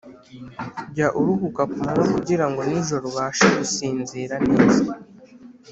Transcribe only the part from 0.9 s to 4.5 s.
Jya uruhuka ku manywa kugirango nijoro ubashe gusinzira